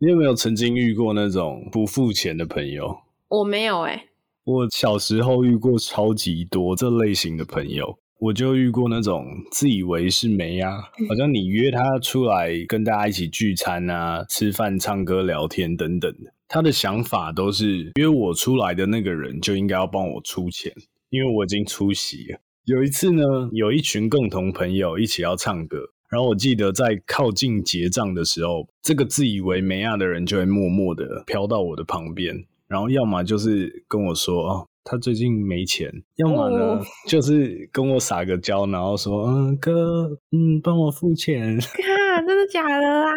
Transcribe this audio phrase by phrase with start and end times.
[0.00, 3.00] 你有没有曾经遇过那种不付钱的朋友？
[3.26, 4.04] 我没有哎、
[4.44, 10.70] 我小时候遇过超级多这类型的朋友，我就遇过那种自以为是没啊，
[11.08, 20.72] 好像你约他出来跟大家一起聚餐啊、吃饭、唱歌、聊天等等的，他的想法都是约我出来的那个人就应该要帮我出钱，
[21.10, 22.38] 因为我已经出席了。
[22.66, 41.58] 有一次呢，有一群共同朋友一起要唱歌，然后我记得在靠近结账的时候，这个自以为没亚的人就会默默的飘到我的旁边，然后要么就是跟我说哦，他最近没钱，要么呢、哦就是跟我撒个娇，然后说嗯哥，嗯帮我付钱。
[41.58, 43.12] 看， 真的假的啦？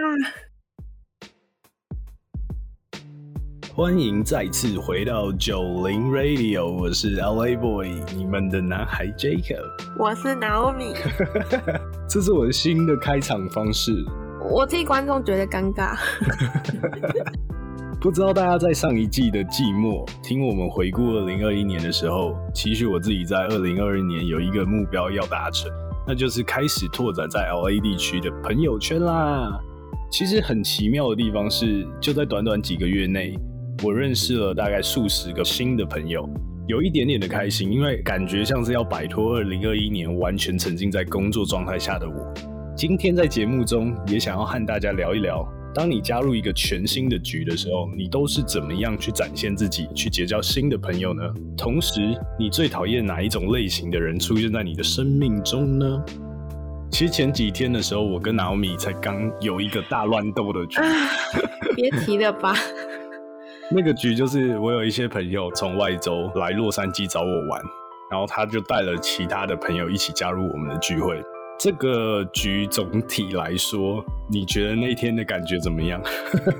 [3.74, 9.64] 欢迎再次回到九零 Radio，我是 LA Boy，你们的男孩 Jacob。
[9.98, 10.94] 我是 Naomi，
[12.06, 13.94] 这是我的新的开场方式。
[14.54, 15.98] 我替观众觉得尴尬。
[18.02, 25.72] 不知道大家在上一季的季末听我们回顾二零二一年的时候，期许我自己在二零二二年有一个目标要达成，
[26.06, 29.58] 那就是开始拓展在 LA 地区的朋友圈啦。
[30.12, 33.40] 其实很奇妙的地方是，就在短短几个月内，
[33.84, 36.30] 我认识了大概数十个新的朋友，
[36.68, 42.32] 有一点点的开心，因为感觉像是要摆脱二零二一年完全沉浸在工作状态下的我。
[42.78, 51.24] 今天在节目中也想要和大家聊一聊，当你加入一个全新的局的时候，你都是怎么样去展现自己，去结交新的朋友呢？
[51.58, 56.04] 同时，你最讨厌哪一种类型的人出现在你的生命中呢？
[56.92, 60.80] 其实前几天的时候，我跟 Naomi 才刚有一个大乱斗的局，
[61.76, 62.56] 别提了吧。
[63.74, 67.62] 那个局就是我有一些朋友从外州来洛杉矶找我玩，
[68.12, 71.24] 然后他就带了其他的朋友一起加入我们的聚会。
[71.58, 76.02] 这个局总体来说，你觉得那天的感觉怎么样？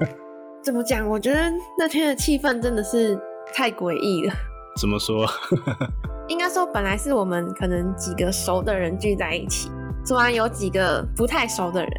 [0.64, 1.06] 怎么讲？
[1.06, 3.20] 我觉得那天的气氛真的是
[3.54, 4.34] 太诡异了。
[4.80, 5.28] 怎么说？
[6.30, 9.70] 应该说，本来是我们可能几个熟的人聚在一起，
[10.08, 11.92] 突然有几个不太熟的人。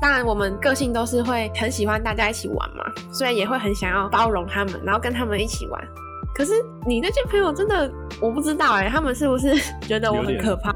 [0.00, 5.88] 当然，我们个性都是会很喜欢大家一起玩嘛，所以也会很想要包容他们，然后跟他们一起玩。
[6.34, 6.52] 可是
[6.86, 9.54] 你那些朋友真的，我不知道哎、他们是不是
[9.86, 10.72] 觉得我很可怕？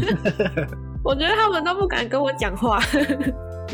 [1.04, 2.78] 我觉得他们都不敢跟我讲话。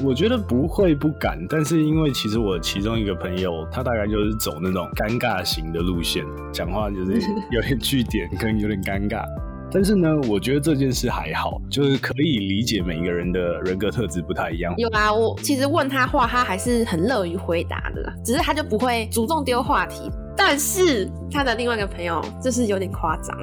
[0.03, 7.20] 我觉得不会不敢，但是因为其实我其中一个朋友，他大概就是走那种尴尬型的路线，讲话就是
[7.50, 9.22] 有点据点跟有点尴尬。
[9.70, 14.74] 但是呢，我觉得这件事还好，就是可以理解每一个人的人格特质不太一样。
[14.78, 20.10] 有啊，我其实问他话，他还是很乐于回答的啦，只是他就不会主动丢话题。
[20.36, 23.36] 但是他的另外一个朋友就是有点夸张，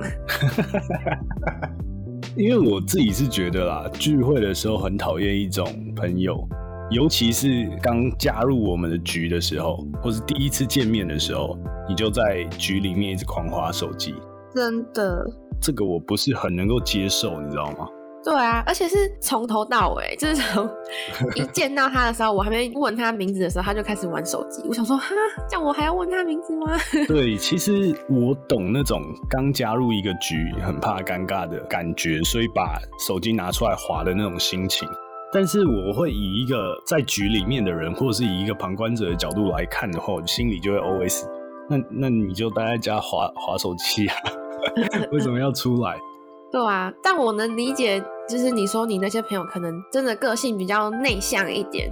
[2.37, 6.47] 因为我自己是觉得啦，聚会的时候很讨厌一种朋友，
[6.89, 11.57] 尤其是刚加入我们的局的时候，或是第一次见面的时候，
[11.87, 14.15] 你就在局里面一直狂划手机，
[14.55, 15.23] 真的。
[15.65, 17.87] 这个我不是很能够接受，你知道吗？
[18.23, 20.69] 对啊，而且是从头到尾， 就是从
[21.33, 24.61] 一见到他的时候，我还没问他名字的时候，他就开始玩手机。
[24.67, 25.15] 我想说，哈，
[25.49, 26.67] 这样我还要问他名字吗？
[27.07, 32.77] 对，其实我懂那种刚加入一个局很怕尴尬的感觉，所以把
[33.07, 34.87] 手机拿出来划的那种心情。
[35.33, 41.23] 但是我会以一个在局里面的人，或者是以一个旁观者的角度来看的话，我心里就会 always，
[41.67, 44.15] 那那你就待在家划划手机啊，
[45.11, 45.97] 为什么要出来？
[46.51, 51.91] 对啊，但我能理解，就是你说你那些朋友可能真的个性比较内向一点，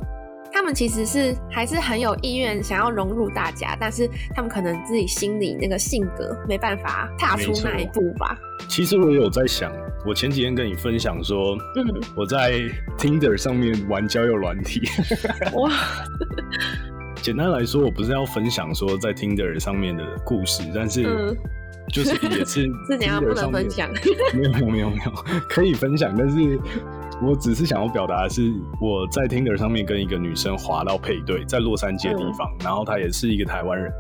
[0.54, 8.38] 他们其实是还是很有意愿想要融入大家，但是他们可能自己心里那个性格没办法踏出那一步吧。
[8.70, 9.74] 其实我有在想，
[10.06, 12.54] 我前几天跟你分享说，嗯，我在
[12.98, 14.82] Tinder 上面玩交友软体。
[15.56, 15.70] 哇，
[17.22, 21.38] 简单来说，我不是要分享说在 Tinder 上面的故事，但是嗯
[21.92, 23.90] 就是也是 是怎样 Tinder 不能分享？
[24.34, 25.12] 没有没有没有没有，
[25.50, 26.60] 可以分享，但是
[27.22, 28.52] 我只是想要表达的是，
[28.82, 33.92] 我在 Tinder 上面跟一个女生滑到配对，在洛杉矶的地方，然后她也是一个台湾人，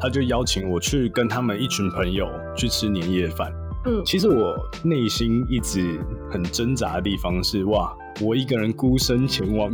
[0.00, 2.26] 她就邀请我去跟他们一群朋友
[2.56, 3.52] 去吃年夜饭。
[3.86, 4.54] 嗯其实我
[4.84, 5.98] 内心一直
[6.30, 7.90] 很挣扎的地方是，哇，
[8.20, 9.72] 我一个人孤身前往，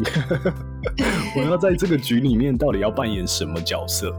[1.36, 4.14] 我要在这个局里面到底要扮演什么角色？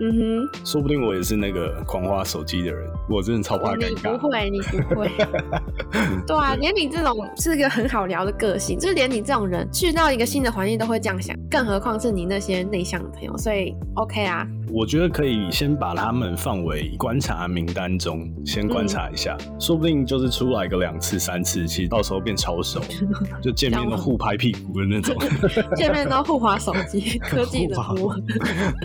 [0.00, 4.18] 嗯哼说不定我也是那个狂花手机的人，我真的超怕，你尴尬。
[4.18, 5.10] 不会，你不会。
[6.26, 14.46] 对啊，连你这种是一个很好聊的个性，就是连你这种人去到一个新的环境都会这样想，更何况是你那些内向的朋友，所以 OK 啊。
[14.74, 22.80] 我觉得可以先把他们放为观察名单中，先观察一下，说不定就是出来个两次、三次，其实到时候变超熟，
[23.42, 25.14] 就见面都互拍屁股的那种，
[25.76, 28.06] 见面都互划手机，科技的互。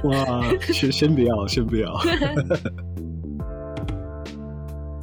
[0.10, 1.98] 哇，先先不要，先不要。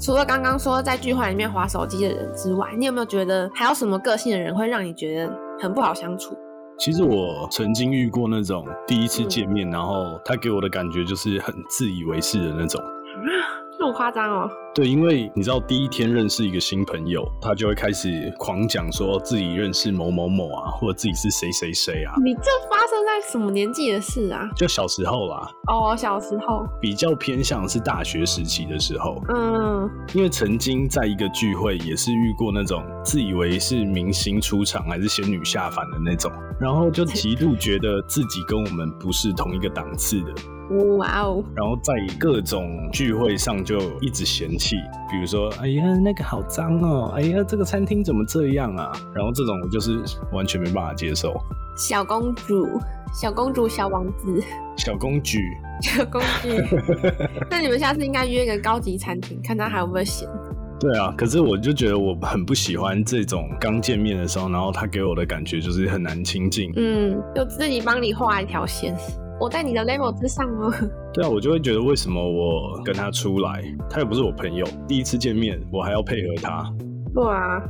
[0.05, 6.37] 除了刚刚说在聚会里面划手机的人之外，你有没有觉得还有什么个性的人会让你觉得很不好相处？
[6.79, 12.79] 其实我曾经遇过那种第一次见面，然后他给我的感觉就是很自以为是的那种。
[13.79, 14.51] 这么夸张哦？
[14.75, 22.13] 对，因为你知道，第一天认识一个新朋友，他就会开始狂讲说自己认识某某某啊，或者自己是谁谁谁啊。
[22.25, 24.51] 你这发生在什么年纪的事啊？
[24.57, 25.49] 就小时候啦。
[25.69, 29.23] 哦，小时候比较偏向是大学时期的时候。
[29.33, 40.35] 嗯，因为曾经在一个聚会也是遇过那种自以为是明星出场还是仙女下凡的那种，然后就 极度觉得自己跟我们不是同一个档次的。
[40.97, 41.45] 哇哦！
[41.55, 44.77] 然后在各种聚会上就一直嫌弃，
[45.11, 48.91] 比如说，哎呀，那个好脏哦，哎呀，这个餐厅怎么这样啊？
[49.15, 50.01] 然后这种我就是
[50.33, 51.35] 完全没办法接受。
[51.77, 52.67] 小公主，
[53.13, 54.43] 小公主，小王子，
[54.79, 55.39] 小公举，
[55.83, 56.49] 小公举。
[57.51, 60.27] 那你们下次应该约一个高级餐厅，看他还有没有闲。
[60.81, 66.73] 对啊，可是我就觉得我很不喜欢这种刚见面的时候，然后他给我的感觉就是很难亲近。
[66.77, 68.97] 嗯，就自己帮你画一条线。
[69.41, 70.73] 我在你的 level 之上哦。
[71.13, 76.73] 对啊，我就会觉得为什么我跟他出来，他又不是我朋友，第一次见面我还要配合他。
[77.15, 77.63] 对啊。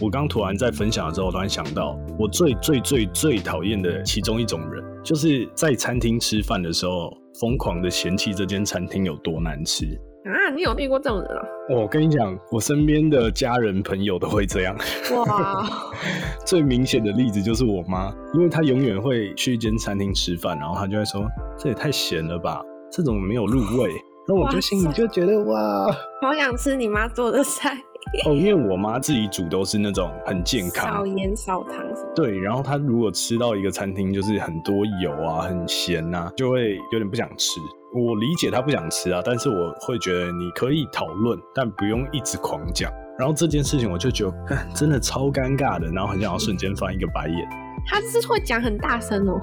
[0.00, 9.98] 我刚突然在分享的时候，突然想到，我最最最最讨厌的其中一种人，就是在餐厅吃饭的时候，疯狂的嫌弃这间餐厅有多难吃。
[10.28, 11.42] 啊，你有遇过这种人啊？
[11.70, 14.76] 我跟你讲，我身边的家人朋友都会这样。
[15.16, 15.66] 哇，
[16.44, 21.26] 最明显的例子就是我妈，因为她永远会去一间餐厅吃饭，然后她就会说
[21.58, 23.90] ：“这也太咸了吧，这种没有入味。”
[24.28, 25.90] 那我就心里就觉得哇，
[26.20, 27.78] 好想吃你妈做的菜。
[28.26, 31.76] 哦，因为我妈自己煮都是那种很健康，少盐少糖。
[32.14, 37.58] 对，然后她如果吃到一个餐厅就是很多油啊、很咸呐，就会有点不想吃。
[37.94, 42.92] 我理解他不想吃啊，但是我会觉得你可以讨论，但不用一直狂讲。
[43.18, 44.32] 然后这件事情我就觉得
[44.76, 47.48] 真的超尴尬的，然后很想要瞬间翻一个白眼。
[47.86, 49.40] 他是会讲很大声哦，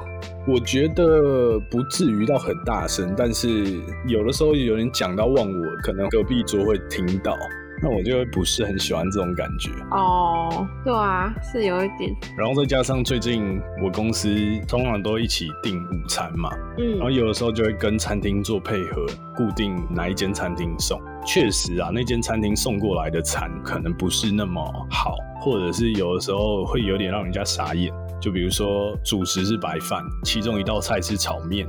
[0.48, 7.36] 我觉得不至于到很大声，但是有的时候有人讲到忘我，可能隔壁桌会听到。
[7.82, 12.16] 那我就不是很喜欢这种感觉哦，对啊，是有一点。
[12.38, 14.30] 然后再加上最近我公司
[14.68, 19.06] 通常都一起订午餐嘛，嗯，然后有的时候就会跟餐厅做配合，
[19.36, 21.00] 固定哪一间餐厅送。
[21.26, 27.92] 确实啊，那间餐厅送过来的餐可能不是那么好，或者是有的时候会有点让人家傻眼。
[28.26, 31.68] 就比如说主食是白饭，其中一道菜是炒面，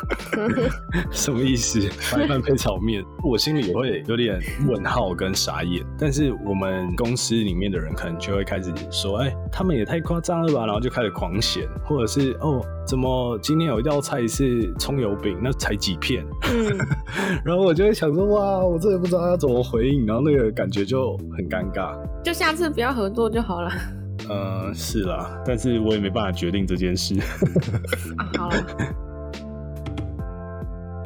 [1.10, 1.80] 什么意思？
[2.12, 4.38] 白饭配炒面，我心里也会有点
[4.68, 5.82] 问号跟傻眼。
[5.98, 16.26] 但是我们公司里面的人可能就会开始说：“哎，他们也太夸张了吧！”然后就开始狂嫌，或者是哦，怎么今天有一道菜是葱油饼，那才几片？
[17.42, 21.96] 然后我就会想说：“哇，我真的不知道要怎么回应。”然后那个感觉就很尴尬。
[22.22, 23.70] 就下次不要合作就好了。
[24.28, 27.14] 呃，是啦，但是我也没办法决定这件事。
[28.38, 28.56] 好了。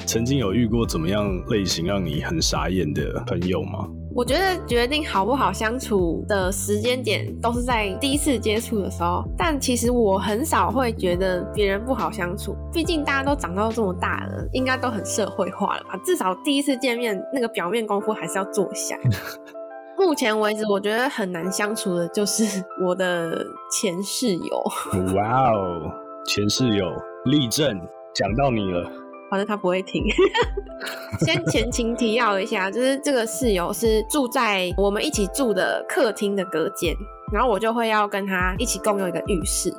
[0.07, 3.87] 曾经有遇过怎么样类型让你很傻眼的朋友吗？
[4.15, 16.01] 我觉得决定好不好相处的时间点都是在第一次接触的时候，但其实我很少会觉得别人不好相处，毕竟大家都长到这么大了，应该都很社会化了吧？
[16.03, 18.97] 至少第一次见面那个表面功夫还是要做一下。
[19.99, 22.45] 目前为止，我觉得很难相处的就是
[22.87, 24.65] 我的前室友。
[25.17, 25.91] 哇哦，
[26.27, 26.87] 前室友
[27.25, 27.79] 立正，
[28.15, 28.91] 讲到你了。
[29.31, 30.03] 反正他不会听。
[31.21, 36.95] 先前情提要一下，就是这个室友是住在我们一起住的客厅的隔间，
[37.33, 39.71] 然后我就会要跟他一起共用一个浴室。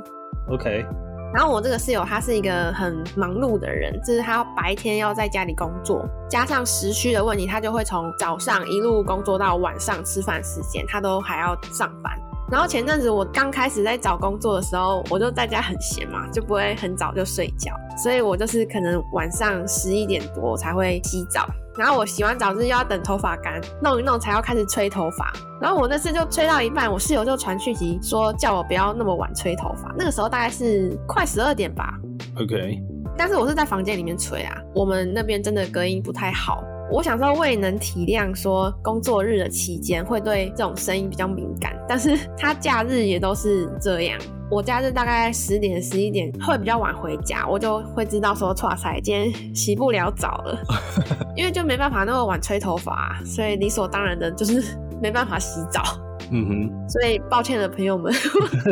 [0.49, 0.85] OK。
[1.33, 12.11] 然后我这个室友他是一个很忙碌的人，就是他白天要在家里工作，加上时区的问题，他就会从早上一路工作到晚上吃饭时间，他都还要上班。
[12.51, 21.47] 然后前阵子我刚开始在找工作的时候，我就在家很闲嘛，就不会很早就睡觉，所以我就是可能晚上十一点多才会洗澡。
[21.77, 25.31] 然后我洗完澡之要等头发干，弄一弄才要开始吹头发。
[25.61, 29.93] 然后我那次就吹到一半，我室友就传讯息说叫我不要那么晚吹头发。
[29.97, 31.93] 那个时候大概是快十二点吧。
[32.35, 32.81] OK。
[33.17, 36.63] 但是我是在房间里面吹啊，我们那边真的隔音不太好。
[36.91, 44.19] 我想说，我也能体谅说工作日的期间会对这种声音比较敏感，但是他假日也都是这样。
[44.49, 50.59] 我假日大概十点十一点会比较晚回家，我就会知道说，哇塞，今天洗不了澡了，
[51.37, 55.83] 因为就没办法那么晚吹头发，所以理所当然的就是没办法洗澡。
[56.31, 58.13] 嗯哼，所以抱歉了，朋友们，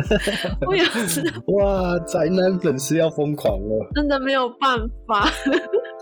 [0.67, 5.29] 我有知道，哇，宅男粉丝要疯狂了，真的没有办法。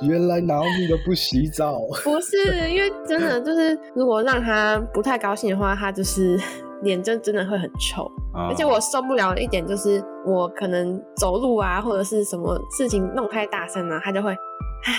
[0.02, 6.40] 原来拿米都不洗澡， 不是因为真的就是，如果让他不太高兴的话，他就是
[6.84, 14.94] 脸真真的会很臭，而且我受不了的一点就是，我可能走路啊或者是什么事情弄太大声了，他就会，唉，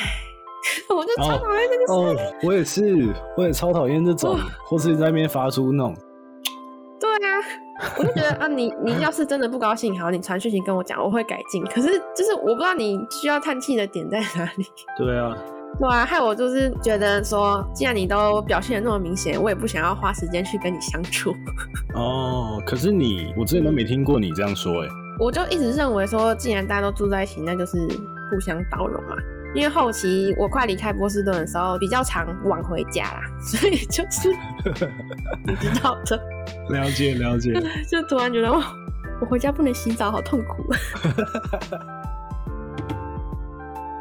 [0.96, 2.34] 我就超讨厌这个声音。
[2.42, 5.94] 我也是，我也超讨厌这种，或是在那边发出那种。
[7.98, 11.64] 我就觉得啊，你你要是真的不高兴，好，你传讯息跟我讲，我会改进。
[11.66, 14.66] 可是就是我不知道你需要叹气的点在哪里。
[14.96, 15.36] 对啊，
[15.78, 21.34] 对啊，害我就是觉得说，既然你都表现的那么明显，我也不想要花时间去跟你相处。
[21.94, 27.76] 哦，可是你，我之前都没听过你这样说，哎，我就一直认为说，既然大家都住在一起，那就是
[28.30, 29.16] 互相包容嘛。
[29.56, 34.28] 因为后期我快离开波士顿的时候，比较常晚回家啦，所以就是
[35.48, 36.20] 你知道的。
[36.68, 37.54] 了解了解。
[37.90, 40.62] 就突然觉得，我回家不能洗澡，好痛苦。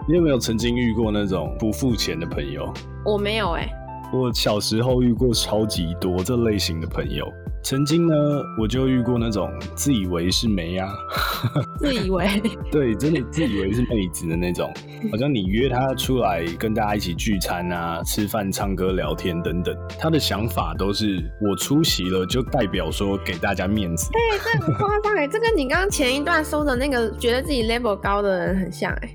[0.08, 2.70] 你有没有曾经遇过那种不付钱的朋友？
[3.06, 3.66] 我没有哎。
[4.12, 7.26] 我小时候遇过超级多这类型的朋友。
[7.66, 8.14] 曾经呢，
[8.60, 10.88] 我就遇过那种自以为是妹呀，
[11.82, 12.28] 自以为
[12.72, 14.72] 对，真的自以为是妹子的那种，
[15.12, 24.12] 好像你约她出来跟大家一起聚餐啊、吃饭、唱歌、聊天等等，她的想法都是我出席了就代表说给大家面子。
[24.12, 29.10] 对，这很夸张哎，这跟你刚刚前一段说的那个觉得自己 level 高的人很像哎。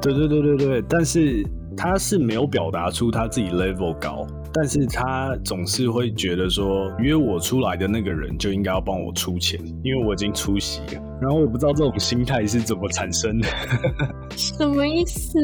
[0.00, 1.44] 对对对对对，但是
[1.76, 4.24] 他是没有表达出他自己 level 高。
[4.56, 11.02] 但是他总是会觉得说约我出来的那个人就应该要帮我出钱，因为我已经出席了。
[11.20, 13.48] 然后我不知道这种心态是怎么产生的，
[14.34, 15.38] 什么意思？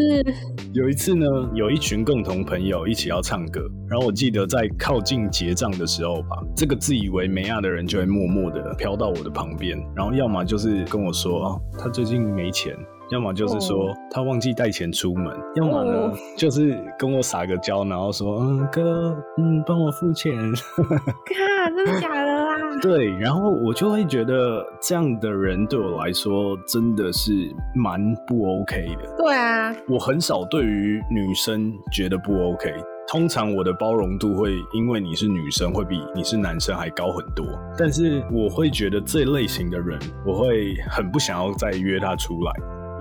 [0.72, 12.74] 有一次呢，有一群共同朋友一起要唱歌，然后我记得在靠近结账的时候吧，这个自以为没亚的人就会默默的飘到我的旁边，然后要么就是跟我说哦，他最近没钱。
[13.12, 15.26] 要么就是说他忘记带钱出门，
[15.56, 20.32] 要么呢 就是跟我撒个娇，然后说嗯哥嗯帮我付钱，
[21.28, 22.56] 看真的假的啦？
[22.80, 27.32] 对，然后我就会觉得这样的人对我来说真的是
[27.74, 29.14] 蛮不 OK 的。
[29.18, 32.72] 对啊，我很少对于女生觉得不 OK，
[33.06, 37.46] 通常我的包容度会因为你是女生会比你是男生还高很多，
[37.78, 42.52] 但是我会觉得这类型的人，我会很不想要再约他出来。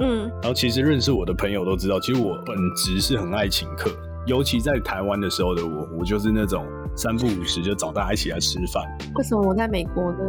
[0.02, 3.92] 嗯，然后其实认识我的朋友都知道，其实我本质是很爱请客，
[4.26, 6.66] 尤其在台湾的时候的我，我就是那种
[6.96, 8.84] 三不五时就找大家一起来吃饭。
[9.16, 10.20] 为什么我在美国呢？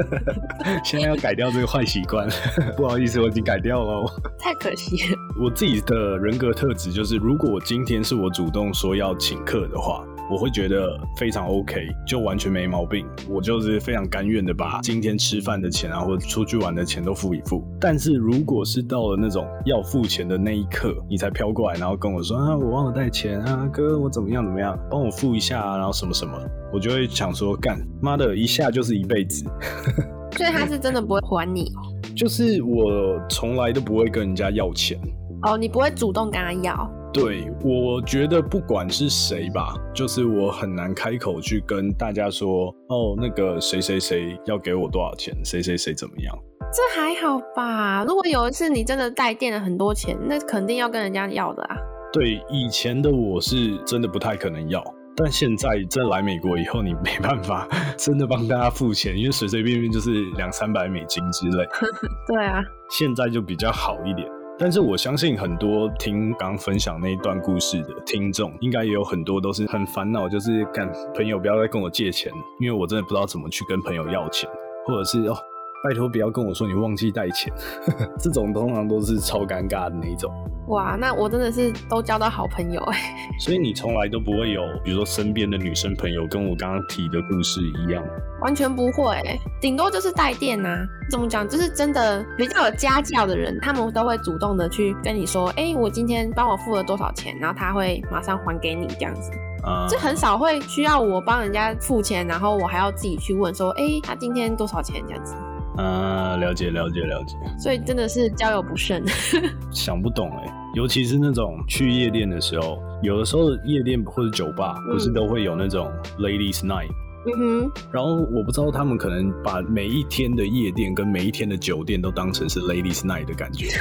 [0.84, 2.28] 现在要改掉这个坏习惯，
[2.76, 4.04] 不好意思，我已经改掉了。
[4.38, 4.96] 太可惜。
[5.40, 10.04] 我自己的人格特质就是，如果今天是我主动说要请客的话。
[10.30, 13.06] 我会觉得非常 OK，就完全没毛病。
[13.28, 17.62] 我就是非常甘愿的把今天吃饭的钱啊，或者出去玩的钱都付一付。
[17.80, 26.32] 但是如果是到了那种要付钱的那一刻，你才飘过来，然后跟我说啊，我忘了带钱啊，哥，我怎么样怎么样，帮我付一下啊，然后什么什么，
[26.72, 29.44] 我就会想说，干妈的一下就是一辈子。
[30.36, 31.72] 所以他是真的不会还你？
[32.14, 34.98] 就是我从来都不会跟人家要钱。
[35.42, 36.90] 哦，你不会主动跟他要？
[37.16, 46.38] 对，我觉得不管是谁吧，就是我很难开口去跟大家说，哦，那个谁谁谁要给我多少钱，谁谁谁怎么样？
[46.70, 48.04] 这还好吧？
[48.06, 51.76] 如果有一次你真的带垫了很多钱，那肯定要跟人家要的啊。
[52.12, 54.84] 对，以前的我是真的不太可能要，
[55.16, 61.64] 但现在真来美国以后，你没办法真的帮大家付钱，因为随随便便就是两三百美金之类。
[62.28, 64.28] 对啊，现在就比较好一点。
[64.58, 74.48] 但是我相信很多听刚分享那一段故事的听众，应该也有很多都是很烦恼，就是干朋友不要再跟我借钱，因为我真的不知道怎么去跟朋友要钱，
[74.86, 75.36] 或者是哦，
[75.84, 77.52] 拜托不要跟我说你忘记带钱，
[78.18, 80.32] 这种通常都是超尴尬的那一种。
[80.68, 82.98] 哇，那我真的是都交到好朋友哎。
[83.38, 88.02] 所以你从来都不会有，比如说身边的女生朋友跟我刚刚提的故事一样，
[88.40, 89.16] 完全不会，
[89.60, 90.68] 顶多就是带电呐。
[91.08, 91.46] 怎么讲？
[91.46, 99.30] 就是真的比较有家教的人，他们都会主动的去跟你说，哎，我今天帮我付了多少钱，然后他会马上还给你这样子。
[99.62, 105.36] 啊，这很少会需要我帮人家付钱，然后我还要自己去问说，哎，他今天多少钱这样子。
[105.76, 109.04] 啊，了解了解了解，所以真的是交友不慎。
[109.70, 116.88] 想不懂哎，尤其是那种去夜店的时候，有的时候夜店或者酒吧不是都会有那种 ladies night，
[117.26, 123.68] 嗯哼，然后我不知道他们可能把每一天的夜店跟每一天的酒店都当成是 ladies night 的感觉。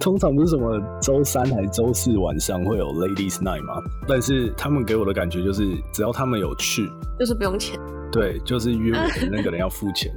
[0.00, 3.74] 通常不是什么周三还是周四晚上会有 ladies night 吗？
[4.06, 7.78] 但是他们给我的感觉就是，只要他们有去，就是不用钱。
[8.10, 10.10] 对，就是约我的 那个人要付钱。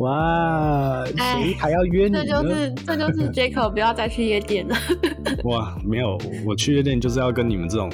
[0.00, 2.24] 哇，谁还要约你呢？
[2.24, 4.74] 这就是这就是 Jacob 不要再去夜店了。
[5.44, 7.90] 哇，没有，我去夜店就是要跟你们这种。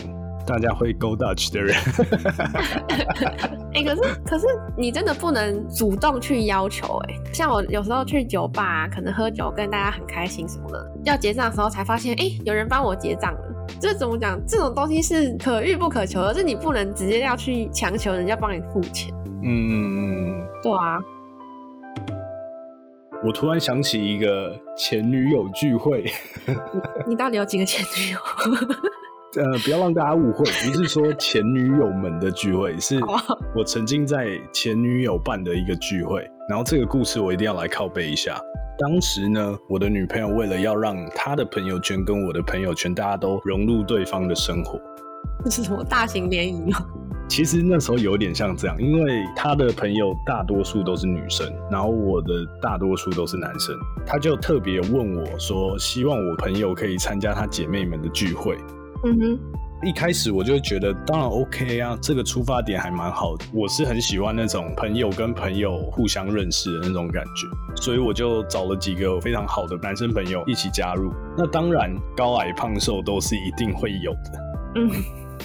[0.46, 1.74] 大家会 go Dutch 的人，
[3.74, 4.46] 哎，可是可是
[4.78, 13.40] 你真的不能主动去要求哎，像我有时候去酒吧，可能喝酒跟大家很开心什么的，要结账的时候才发现，哎，有人帮我结账了。
[13.80, 14.40] 这怎么讲？
[14.46, 19.12] 这种东西是可遇不可求的，是你不能直接要去强求人家帮你付钱。
[19.42, 21.00] 嗯，对啊。
[23.26, 26.04] 我突然想起一个前女友聚会，
[27.08, 28.18] 你到底有几个前女友？
[29.42, 33.00] 呃，不要让大家误会，不是说前女友们的聚会，是
[33.52, 36.24] 我曾经在前女友办的一个聚会。
[36.48, 38.40] 然后这个故事我一定要来靠背一下。
[38.78, 44.80] 当时呢，我的女朋友为了要让她的朋友圈跟我的朋友圈大家都融入对方的生活，
[45.44, 46.78] 这是什么大型联谊吗？
[47.28, 52.28] 其实那时候有点像这样，因为他的朋友大多数都是女生，然后我的
[52.62, 53.74] 大多数都是男生，
[54.06, 58.56] 他就特别问我说，希望我朋友可以参加她姐妹们的聚会。
[59.04, 59.38] 嗯哼，
[59.86, 63.44] 一开始我就觉得当然 OK 啊，这个出发点还蛮好的。
[63.52, 71.12] 我是很喜欢那种朋友跟朋友互相认识的那种感觉，所以我就找了几个非常好的男生朋友一起加入。
[71.36, 74.46] 那当然高矮胖瘦都是一定会有的。
[74.76, 74.90] 嗯，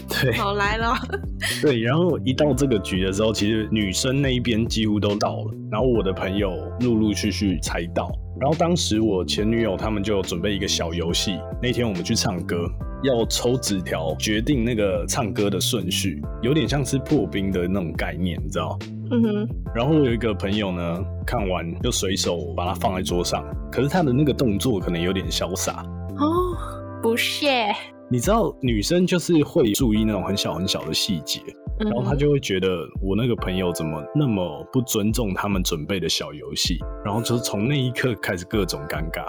[0.08, 0.94] 对，好来了。
[1.62, 8.12] 对，然后一到这个局的时候，其实女生那一边几乎都到了，然后我的朋友陆陆续续才到。
[8.40, 12.70] 然后当时我前女友他们就准备一个小游戏，那天我们去唱歌。
[13.04, 18.78] 要抽纸条决定那个唱歌的顺序，有点像是破冰的那种概念，你知道？
[19.10, 19.50] 嗯哼。
[19.74, 25.84] 然后我有一个朋友呢，看完就随手把它放在桌上，可是他的那个动作可能有点潇洒。
[26.20, 26.56] 哦，
[27.02, 27.74] 不屑。
[28.12, 31.40] 你知道女生就是会注意那种很小很小的细节，
[31.80, 39.26] 然后她就会觉得我那个朋友怎么那么不尊重他们准备的小游戏，然后就是从那一刻开始各种尴尬。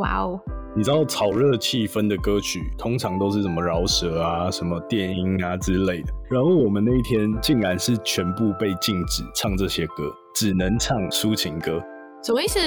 [0.00, 0.40] 哇哦。
[0.76, 11.80] 你知道炒热气氛的歌曲通常都是什么饶舌啊、什么电音啊之类的，然后我们那一天竟然是全部被禁止唱这些歌，只能唱抒情歌。
[12.24, 12.58] 什么意思？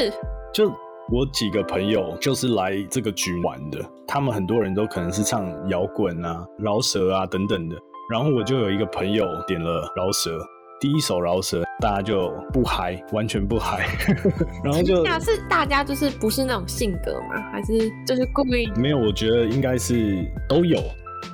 [0.53, 0.73] 就
[1.09, 7.77] 我几个朋友就是来这个局玩的，他们很多人都可能是唱摇滚啊、饶舌啊等等的，
[8.11, 10.37] 然后我就有一个朋友点了饶舌。
[10.79, 13.87] 第一首饶舌，大家就不嗨，完全不嗨，
[14.63, 17.41] 然后就是大家就是不是那种性格吗？
[17.51, 18.69] 还是就是故意？
[18.75, 20.77] 没有，我觉得应该是都有。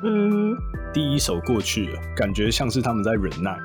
[0.03, 0.55] 嗯，
[0.93, 3.57] 第一首过去了，感觉像是他们在忍耐，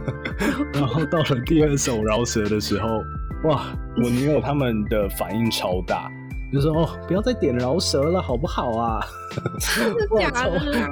[0.74, 3.00] 然后到了第二首饶舌的时候，
[3.44, 3.66] 哇，
[4.02, 6.10] 我女友他们的反应超大。
[6.52, 9.00] 就说哦，不要再点饶舌了，好不好啊？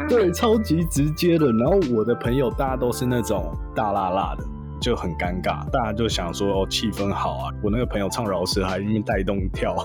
[0.08, 1.52] 对，超级直接的。
[1.52, 4.44] 然后我的朋友大家都是那种大辣辣的，
[4.80, 5.64] 就很尴尬。
[5.70, 7.50] 大家就想说哦，气氛好啊。
[7.62, 9.76] 我那个朋友唱饶舌还因为带动跳。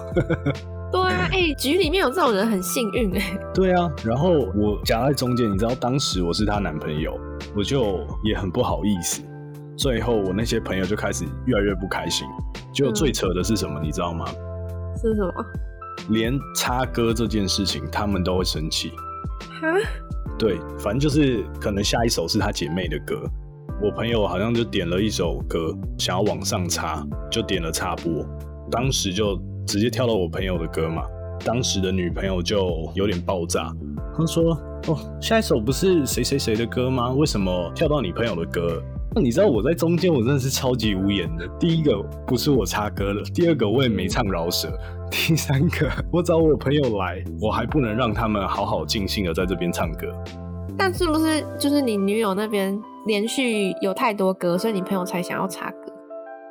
[0.91, 3.21] 对啊， 哎，局里面有这种人很幸运哎。
[3.53, 7.15] 对啊，然后我夹在中间，你知道当时我是她男朋友，
[7.55, 9.21] 我就也很不好意思。
[9.77, 12.27] 最后我那些朋友就开始越来越不开心。
[12.73, 14.25] 结果最扯的是什么，你知道吗？
[14.99, 15.33] 是什么？
[16.09, 18.89] 连插歌这件事情，他们都会生气。
[19.61, 19.67] 哈？
[20.37, 23.21] 对，反正就是可能下一首是他姐妹的歌，
[23.81, 28.25] 我朋友好像就点了一首歌，想要往上插，就点了插播，
[28.71, 31.03] 当时就直接跳到我朋友的歌嘛。
[31.45, 33.71] 当时的女朋友就有点爆炸，
[34.17, 34.53] 她说
[34.89, 37.11] ：“哦，下一首不是谁谁谁的歌吗？
[37.11, 38.81] 为什么跳到你朋友的歌？”
[39.17, 41.47] 那你知道我在中间，我真的是超级无言的。
[41.59, 44.71] 第一个不是我插歌了，第二个我也没唱饶舌。
[45.09, 50.07] 第三个，我找我朋友来，我还不能让他们好好尽兴的在这边唱歌。
[50.77, 55.91] 但是不是就是你女友那边连续有太多歌，所以你朋友才想要插歌？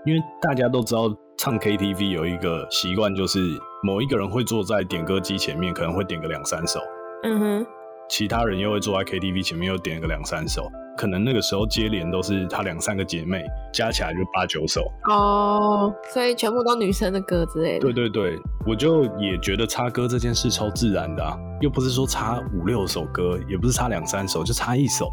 [0.04, 1.02] 因为大家都知道
[1.38, 3.38] 唱 KTV 有一个习惯，就是
[3.84, 6.80] 某一个人会坐在点歌机前面，可能会点个两三首。
[7.22, 7.66] 嗯哼。
[8.08, 10.68] 其他人又会坐在 KTV 前面，又点个两三首。
[10.96, 17.80] 可能那个时候接连都是她两三个姐妹，加起来就八九首哦，所以全部都女生的歌之类的。
[17.80, 25.10] 对对对，我就也觉得插歌这件事超自然的啊，又不是说插五六首歌，也不是插两三首，就插一首。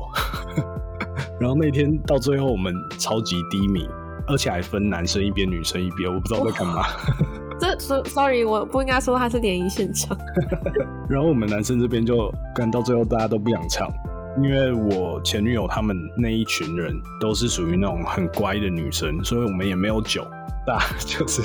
[1.40, 3.88] 然后那天到最后我们超级低迷，
[4.28, 6.84] 而且还分男生一边、女生一边，我不知道在干嘛。
[7.60, 10.18] 这说 sorry，我不应该说他是联谊现场。
[11.10, 13.90] 然后我们男生这边就干到最后，大家都不想唱，
[14.42, 20.26] 因为我前女友他们那一群人都是属于那种很乖的女生，所以我们也没有酒，
[20.66, 21.42] 大家就是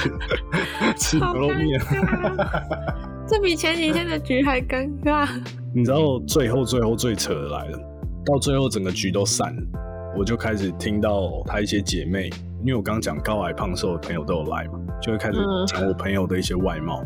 [0.96, 1.78] 吃牛肉面。
[3.28, 5.28] 这比前几天的局还尴尬。
[5.74, 7.78] 你知道最后最后最扯的来了，
[8.24, 9.62] 到最后整个局都散了，
[10.16, 17.04] 我就开始听到她一些姐妹，因为我刚刚讲高矮胖瘦的朋友都有来嘛，就会开始讲我朋友的一些外貌。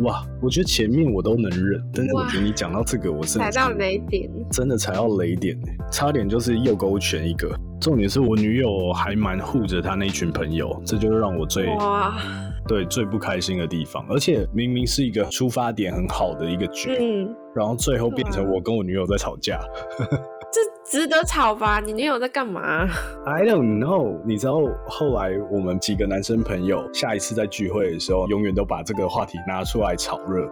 [0.00, 5.58] 哇，我觉得前面我都能忍，但是我觉得你讲到这个，我是踩到雷点，真的踩到雷点，
[5.90, 7.54] 差点就是右勾拳一个。
[7.80, 12.16] 重点是我女友还蛮护着她那群朋友，这就是让我最哇，
[12.66, 14.04] 对最不开心的地方。
[14.08, 19.60] 而且明明是一个出发点很好的一个局，嗯，然后最后变成我跟我女友在吵架。
[20.52, 21.80] 这值得吵吧？
[21.80, 22.86] 你女友在干嘛
[23.24, 24.20] ？I don't know。
[24.26, 30.46] 你知道后来我们几个男生朋友下一次在聚会的时候，永远都把这个话题拿出来炒热。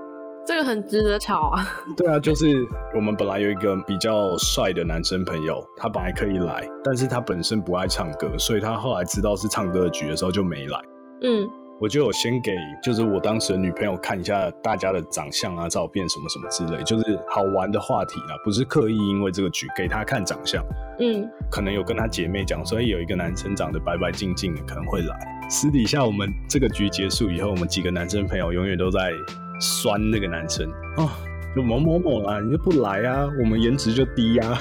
[0.47, 1.69] 这个很值得吵啊。
[1.99, 10.81] 对啊，就是我们本来有一个比较帅的男生朋友，他本来可以来，但是他本身不爱唱歌，所以他后来知道是唱歌的局的时候就没来。
[11.23, 11.47] 嗯。
[11.81, 20.63] 我就有先给，就是我当时的女朋友看一下大家的长相啊、照片什么什么之类，就是好玩的话题啦，不是刻意因为这个局给她看长相。
[20.99, 25.19] 嗯，可能有跟她姐妹讲，所以有一个男生长得白白净净的可能会来。
[25.49, 29.11] 私底下我们这个局结束以后，我们几个男生朋友永远都在
[29.59, 31.09] 酸那个男生哦。
[31.55, 33.29] 就某某某啊，你就不来啊？
[33.41, 34.55] 我们颜值就低呀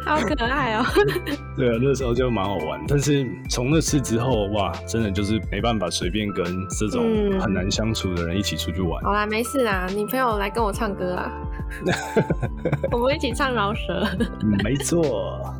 [0.04, 0.84] 好可爱哦。
[1.56, 2.82] 对啊，那时候就蛮好玩。
[2.88, 6.44] 但是从那次之后，哇，真的就是没办法随便跟
[6.78, 7.02] 这种
[7.38, 9.02] 很难相处的人一起出去玩。
[9.04, 11.30] 好啦，没事啦，你朋友来跟我唱歌啊，
[12.90, 14.06] 我们一起唱饶舌。
[14.64, 15.54] 没错。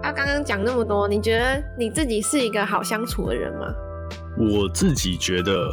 [0.00, 3.66] 他刚刚讲那么多，你觉得你自己是一个好相处的人吗？
[4.38, 5.68] 我自己觉得。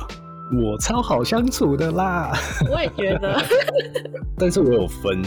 [0.54, 2.32] 我超好相处的啦，
[2.72, 3.42] 我也觉得。
[4.38, 5.22] 但是我有分，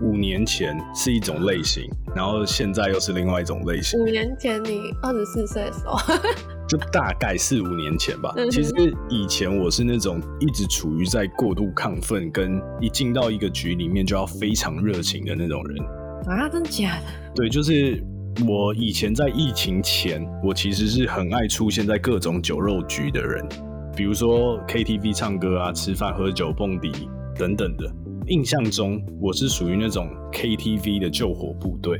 [0.00, 1.84] 五年前是一种类型，
[2.16, 4.00] 然后现在又是另外一种类型。
[4.00, 5.98] 五年前你二十四岁的时候，
[6.66, 8.32] 就大概四五年前吧。
[8.50, 8.72] 其实
[9.10, 15.84] 以前我是那种一直处于在过度亢奋，跟一进到一个局里面就要非常热情的那种人。
[16.26, 17.02] 啊，真的假的？
[17.34, 18.02] 对，就是
[18.48, 23.46] 我以前在疫情前，我其实是很爱出现在各种酒肉局的人。
[23.94, 26.90] 比如说 KTV 唱歌啊、吃饭喝酒、蹦迪
[27.38, 27.90] 等等的。
[28.28, 31.98] 印象中我是属于那种 KTV 的救火部队。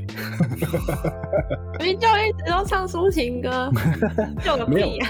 [1.79, 3.69] 你就一直都唱抒情歌，
[4.43, 5.09] 救个屁啊！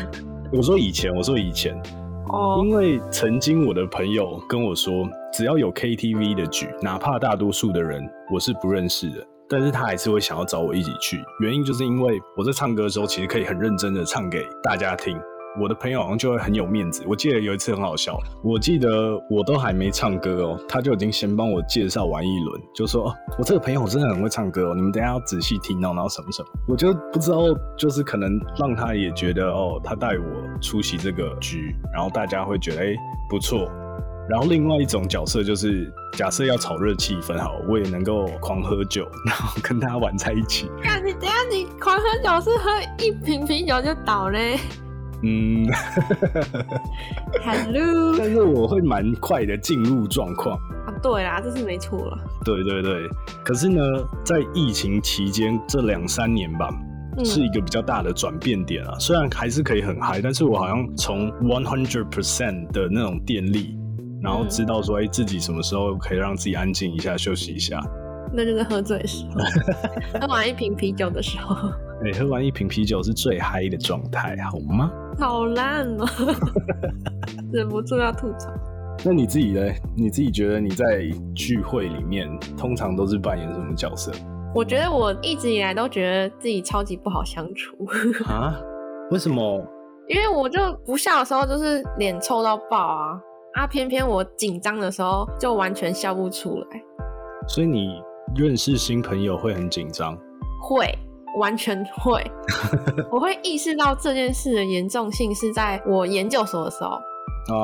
[0.52, 1.80] 我说以前，我说以前。
[2.28, 2.64] 哦。
[2.66, 11.24] 因为曾经我的朋友跟我说，只要有 KTV 的局，哪怕大多数的人我是不认识的，但是他还是会想要找我一起去。
[11.42, 15.16] 原因就是因为我在唱歌的时候，其实可以很认真的唱给大家听。
[15.62, 17.04] 我的朋友好像就会很有面子。
[17.08, 18.90] 我记得有一次很好笑，我记得
[19.30, 27.38] 我都还没唱歌哦，他就已经先帮我介绍完一轮，就说：“我这个朋友真的很会唱歌哦，你们等下要仔细听哦。”然后什么什么，我就不知道，
[27.78, 32.96] 就是可能让他也觉得哦，他带我出席这个局，然后大家会觉得哎
[33.30, 33.70] 不错。
[34.30, 40.72] 然后另外一种角色就是，假设要炒热气氛，好，我也能够狂喝酒， 然后跟他玩在一起。
[40.82, 44.58] 那你等下你狂喝酒是喝一瓶啤酒就倒嘞？
[45.24, 45.66] 嗯
[47.44, 52.18] ，Hello， 但是我会蛮快的进入状况啊，对啦，这是没错了。
[52.44, 53.10] 对对对，
[53.44, 53.82] 可是呢，
[54.26, 56.70] 在疫情期间这两三年吧，
[57.24, 58.96] 是一个比较大的转变点啊。
[59.00, 63.78] 虽然还是可以很嗨，但是我好像从 one hundred percent 的那种电力，
[64.22, 67.82] 然后知道说，哎，自己什么时候可以让自己安静一下，休息一下。
[68.36, 69.40] 那就是喝醉时候，
[70.20, 71.56] 喝完一瓶啤酒的时候。
[72.06, 74.92] 哎，喝完一瓶啤酒是最嗨的状态，好吗？
[75.20, 76.06] 好烂哦，
[77.54, 78.52] 忍不住要吐槽。
[79.06, 79.62] 那你自己呢？
[79.96, 84.12] 你自己觉得你在聚会里面通常都是扮演什么角色？
[84.56, 87.76] 我觉得我一直以来都觉得自己超级不好相处
[88.30, 88.56] 啊？
[89.12, 89.66] 为什么？
[90.08, 93.20] 因为我就不笑的时候就是脸臭到爆啊
[93.56, 93.66] 啊！
[93.68, 96.82] 偏偏我紧张的时候就完全笑不出来。
[97.48, 98.02] 所以你
[98.36, 100.18] 认识新朋友会很紧张？
[100.62, 100.88] 会。
[101.38, 102.24] 完全会，
[103.12, 107.00] 我会意识到这件事的严重性是在我研究所的时候，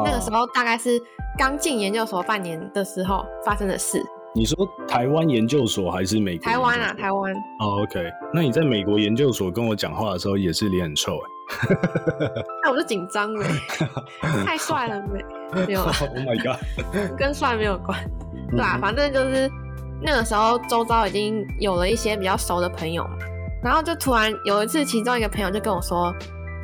[0.05, 1.01] 那个时候大概是
[1.38, 4.03] 刚进研究所半年的时候发生的事。
[4.36, 4.55] 你说
[4.88, 6.45] 台湾研究所还是美国？
[6.45, 7.34] 台湾啊，台湾。
[7.60, 11.75] 哦，OK，那你在美国研究所跟我讲话的时候也是脸很臭哎？
[12.63, 13.43] 那我就紧张了，
[14.45, 15.65] 太帅了没？
[15.65, 15.82] 没有。
[15.82, 16.60] Oh my god，
[17.17, 17.99] 跟帅没有关，
[18.51, 19.49] 对啊，反正就是
[19.99, 23.17] 那个时候周遭已经有了一些比较熟的朋友嘛。
[23.62, 26.13] 然后就突然有一次，其中一个朋友就跟我说，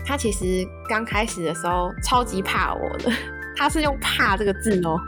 [0.06, 3.12] 他其实刚开始的时候超级怕我的，
[3.58, 5.00] 他是用“怕”这个字哦。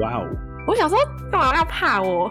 [0.00, 0.26] 哇哦！
[0.66, 0.98] 我想说
[1.30, 2.30] 干嘛要怕我？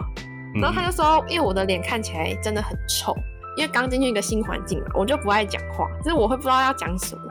[0.54, 3.14] 嗯然后他就说，因为我的脸看起来真的很臭，
[3.56, 7.22] 因为刚进去一个新环境嘛，我就不爱讲话，就是我会不知道要讲什么。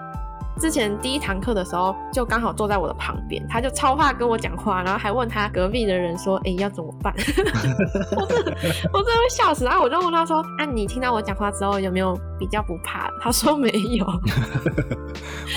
[0.58, 7.14] 之前第一堂课的时候，就刚好坐在我的旁边，他就超怕跟我讲话，然后还问他隔壁的人说：“哎、要怎么办？”
[8.18, 8.52] 我真的，
[8.92, 9.66] 我真的会笑死。
[9.66, 14.06] 然后我就问他说：“啊，你听到我讲话之后有没有比较不怕？”他说没有。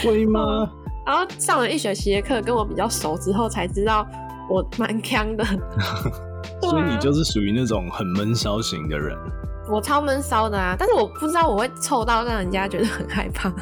[0.03, 0.69] 会吗？
[1.07, 4.07] 然 后上了一学期的课，跟我比较熟之后，才知道
[4.49, 5.45] 我蛮强的。
[6.63, 9.17] 所以你就是属于那种很闷骚型的人。
[9.71, 13.53] 我超闷骚的啊，但是我不知道我会臭到让人家觉得很害怕。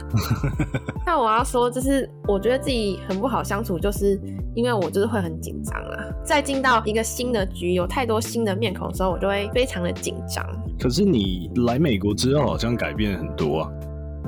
[1.04, 4.18] 那我要说，就是我觉得自己很不好相处，就是
[4.54, 6.04] 因为我就是会很紧张啊。
[6.24, 10.44] 在进到一个新的局，有太多新的面孔的时候，我就会非常的紧张。
[10.78, 13.70] 可是你来美国之后，好像改变很多啊。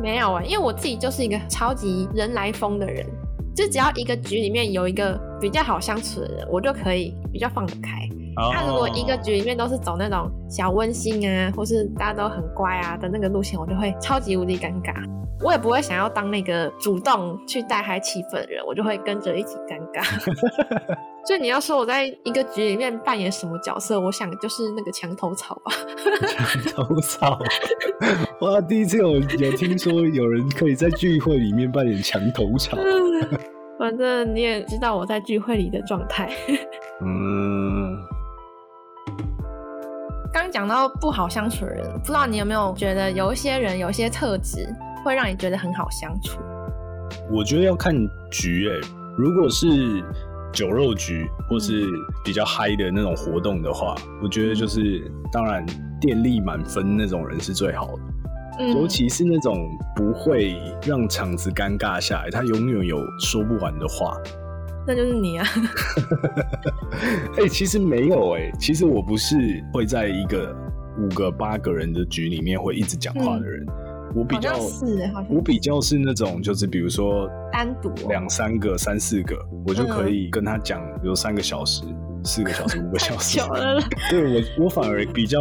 [0.02, 3.06] 没有啊、因为我自己就是一个超级人来疯的人，
[3.54, 8.08] 就只要一个局里面有一个比较好相处的人，我就可以比较放得开。
[8.36, 14.94] 那如果一个局里面都是走那种小温馨啊，或是大家都很乖啊的那个路线，我就会超级无敌尴尬。
[15.42, 20.04] 我也不会想要当那个主动去带嗨气氛的人，我就会跟着一起尴尬。
[21.26, 25.72] 所以你要说我在一个局里面扮演什么角色，我想就是那个墙头草吧。
[26.28, 27.38] 墙头草，
[28.40, 28.60] 哇！
[28.60, 32.76] 第一次有有听说有人可以在聚会里面扮演墙头草。
[33.78, 36.30] 反正你也知道我在聚会里的状态。
[37.02, 37.96] 嗯，
[40.32, 44.68] 刚讲到不好相处的人，不知道你有没有觉得有一些人有一些特质
[45.04, 46.40] 会让你觉得很好相处？
[47.28, 47.94] 我觉得要看
[48.30, 48.80] 局诶、
[49.18, 49.66] 如果是
[50.52, 51.84] 酒肉局或是
[52.24, 55.66] 比较嗨的那种活动的话，我觉得就是当然
[56.00, 58.02] 电力满分那种人是最好的。
[58.60, 59.56] 嗯尤其是那种
[59.96, 60.54] 不会
[60.86, 64.14] 让场子尴尬下来，他永远有说不完的话。
[64.90, 65.46] 那就是你啊。
[67.38, 69.36] 哎、其实没有哎、其实我不是
[69.72, 70.52] 会在一个
[70.98, 73.64] 五个八个人的局里面会一直讲话的人，
[74.16, 74.84] 我比较是
[75.28, 81.84] 我比较是那种就是比如说单独哦两三个、三四个，我就可以跟他讲，比如三个小时、
[82.24, 83.38] 四个小时、五个 小时。
[84.10, 85.40] 对我，我反而比较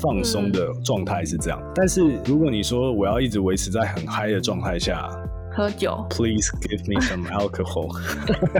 [0.00, 1.62] 放松的状态是这样。
[1.76, 5.08] 但是如果你说我要一直维持在很嗨的状态下
[5.50, 7.88] 喝酒，Please give me some alcohol。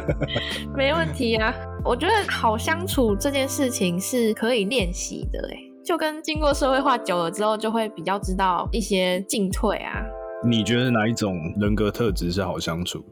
[0.76, 1.54] 没问题啊。
[1.84, 10.02] 我觉得好相处这件事情是可以练习的，哎，就跟经过社会化久了之后，就会比较知道一些进退啊。
[10.44, 13.02] 你觉得哪一种人格特质是好相处？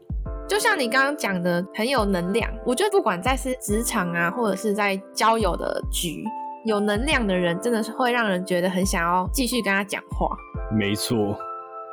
[0.47, 2.51] 就像你刚刚讲的，很有能量。
[2.65, 6.23] 我觉得不管在是职场啊，或者是在交友的局，
[6.65, 10.27] 有能量的人真的是会让人觉得很想要继续跟他讲话。
[10.71, 11.37] 没错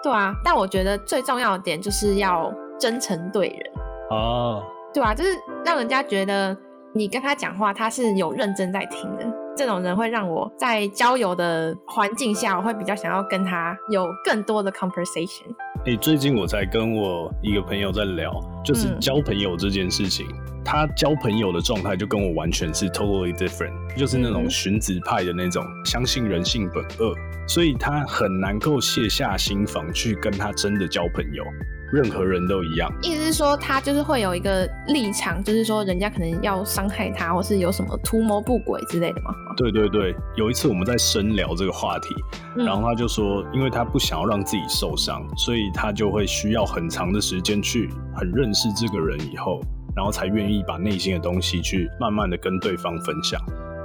[0.07, 3.73] 对啊，但我觉得最重要的点就是要真诚对人。
[4.17, 4.63] 啊，
[4.95, 5.31] 对啊，就是
[5.65, 6.57] 让人家觉得
[6.93, 9.27] 你跟他讲话，他是有认真在听的。
[9.57, 15.47] 这种人会让我在交友的环境下，我会比较想要跟他有更多的 conversation。
[15.85, 18.33] 哎、最近我在跟我一个朋友在聊，
[18.65, 20.25] 就是嗯交朋友这件事情。
[20.67, 27.15] 他交朋友的状态就跟我完全是 totally different，就是那种嗯荀子派的那种，相信人性本恶，
[27.47, 31.45] 所以他很难够卸下心防去跟他真的交朋友。
[31.93, 39.33] 任何人都一样，意思是说，他就是会有一个立场，就是说人家可能要伤害他，或是有什么图谋不轨之类的吗。
[39.57, 40.13] 对对对。
[40.35, 42.09] 有一次我们在深聊这个话题，
[42.57, 49.61] 嗯然后他就说，因为他不想要让自己受伤，所以他就会需要很长的时间去很认识这个人以后，
[49.97, 53.41] 然后才愿意把内心的东西去慢慢的跟对方分享。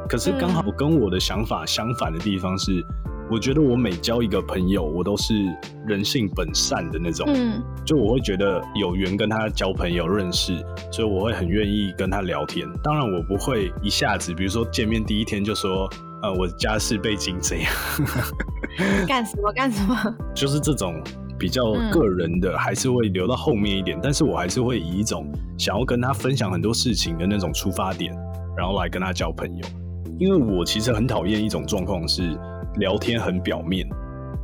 [0.10, 2.86] 可是刚好跟我的想法相反的地方是，
[3.30, 5.34] 我觉得我每交一个朋友，我都是
[5.88, 10.54] 人性本善的那种，嗯就我会觉得有缘跟他交朋友认识，
[10.92, 12.68] 所以我会很愿意跟他聊天。
[12.84, 15.90] 当然，我不会一下子，比如说见面第一天就说，
[16.22, 17.72] 呃，我家世背景怎样。
[19.08, 19.96] 干什么干什么？
[20.36, 21.02] 就是这种
[21.42, 24.00] 比较嗯个人的，还是会留到后面一点。
[24.02, 25.26] 但是我还是会以一种
[25.58, 28.16] 想要跟他分享很多事情的那种出发点，
[28.56, 29.66] 然后来跟他交朋友。
[30.20, 32.38] 因为我其实很讨厌一种状况是
[32.76, 33.90] 聊天很表面。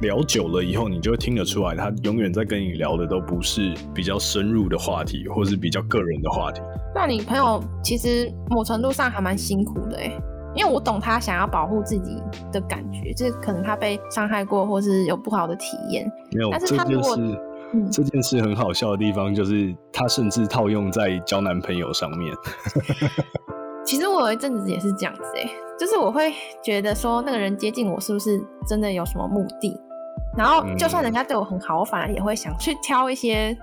[0.02, 6.62] 聊久了以后，你就会听得出来，他永远在跟你聊的都不是比较深入的话题，或是比较个人的话题。
[6.94, 10.12] 那你朋友其实某程度上还蛮辛苦的哎，
[10.58, 16.12] 因为我懂他想要保护自己的感觉，就是可能他被伤害过，或是有不好的体验。
[16.32, 17.22] 没有但是他如果事，
[17.74, 22.34] 嗯这件事很好笑的地方就是，他甚至套用在交男朋友上面。
[23.86, 29.80] 其实我有一阵子也是这样子哎，就是我会觉得说那个人接近我是不是真的有什么目的？
[30.36, 33.56] 然后就算人家对我很好，我反而也会想去挑一些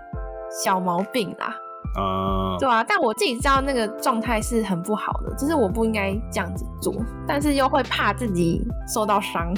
[0.64, 1.54] 小毛病啦。
[1.94, 6.94] 啊，对啊，但我自己知道那个状态是很不好的，就是我不应该这样子做，
[7.26, 9.54] 但是又会怕自己受到伤。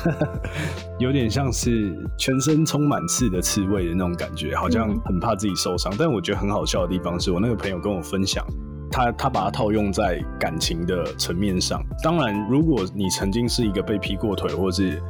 [1.00, 5.92] 有点像是全身充满刺的刺猬的那种感觉，好像很怕自己受伤。
[5.98, 8.44] 但我觉得很好笑的地方是我那个朋友跟我分享，
[8.90, 11.82] 他他把它套用在感情的层面上。
[12.02, 15.02] 当然，如果你曾经是一个被劈过腿，或是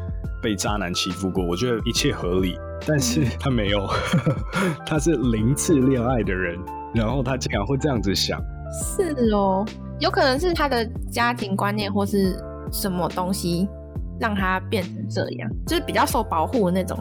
[0.42, 2.58] 被渣男欺负过，我觉得一切合理。
[2.86, 3.86] 但是他没有，
[4.84, 6.58] 他是零次恋爱的人，
[6.94, 8.40] 然后他竟然会这样子想。
[8.72, 9.64] 是哦，
[10.00, 12.36] 有可能是他的家庭观念或是
[12.72, 13.68] 什么东西。
[14.20, 16.96] 让他变成这样，就是比较受保护的那种。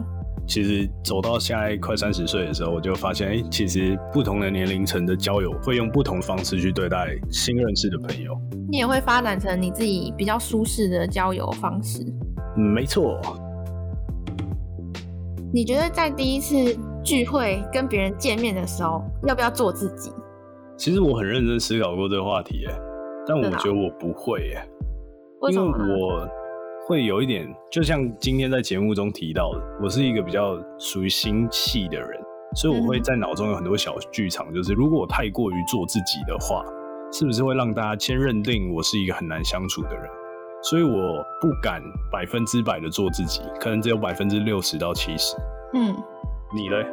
[0.47, 8.35] 其实走到现在快三十岁的时候，我就发现，哎，其实不同的年龄层的交友会用不同方式去对待新认识的朋友。
[8.67, 12.03] 你也会发展成你自己比较舒适的交友方式。
[12.55, 13.19] 没错。
[15.53, 16.55] 你觉得在第一次
[17.03, 20.11] 聚会跟别人见面的时候，要不要做自己？
[20.77, 22.73] 其实我很认真思考过这个话题，哎，
[23.27, 24.67] 但我觉得我不会，哎，
[25.51, 26.27] 因为我。
[26.85, 32.09] 会有一点，就像今天在节目中提到的，我是一个比较属于心细的人，
[32.57, 34.53] 所以我会在脑中有很多小剧场。
[34.53, 36.61] 就是如果我太过于做自己的话，
[37.09, 40.03] 是不是会让大家先认定我是一个很难相处的人？
[40.63, 45.35] 所以我不敢百分之百的做自己，可能只有百分之六十到七十。
[45.73, 45.93] 嗯，
[46.55, 46.85] 你嘞？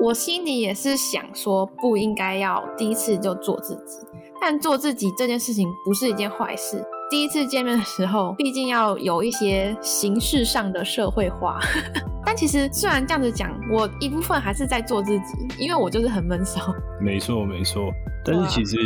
[0.00, 4.06] 我心里也是想说，不应该要第一次就做自己，
[4.40, 6.80] 但做自己这件事情不是一件坏事。
[7.10, 11.58] 第一次见面的时候，毕竟要有一些形式上的社会化。
[12.24, 16.60] 但其实虽然这样子讲，我一部分还是在做自己，因为我就是很闷骚。
[17.00, 17.90] 没错，没错。
[18.24, 18.76] 但是其实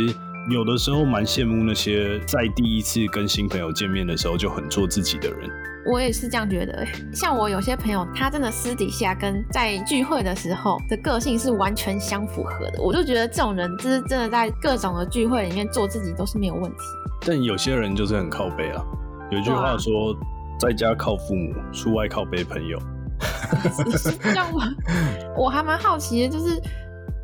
[0.49, 5.49] 有的时候蛮羡慕那些在第一次跟新朋友见面的时候就很做自己的人。
[5.85, 6.85] 我也是这样觉得。
[7.13, 12.81] 像我有些朋友，他真的私底下跟在聚会的时候的个性是完全相符合的。
[12.81, 16.77] 我就觉得这种人，就是真的在各种的聚会里面做自己都是没有问题。
[17.25, 18.83] 但有些人就是很靠背啊。
[19.31, 20.15] 有句话说，
[20.59, 22.77] 在家靠父母，出外靠背朋友。
[23.97, 24.65] 是这样吗？
[25.37, 26.61] 我还蛮好奇的，就是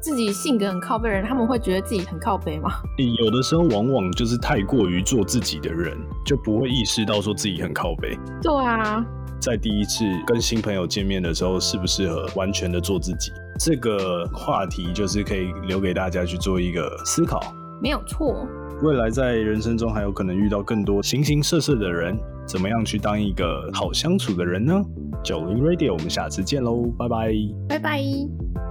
[0.01, 2.71] 自己性格很靠背人，他们会觉得自己很靠背吗？
[3.19, 8.17] 有的时候往往就是太过于做自己的人，就不会意识到说自己很靠背。
[8.41, 9.05] 对啊，
[9.39, 13.31] 在第一次跟新朋友见面的时候，适不适合完全的做自己？
[13.59, 17.41] 这个话题就是可以留给大家去做一个思考。
[17.81, 18.47] 没有错。
[18.81, 24.81] 未来在人生中还有可能遇到更多形形色色的人，怎么样去当一个好相处的人呢？
[25.21, 27.33] 九零 Radio，我们下次见喽，拜拜，
[27.67, 28.68] 拜拜。